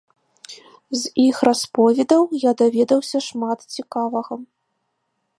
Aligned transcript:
З 1.01 1.11
іх 1.25 1.41
расповедаў 1.47 2.23
я 2.49 2.53
даведаўся 2.61 3.17
шмат 3.27 3.59
цікавага. 3.77 4.33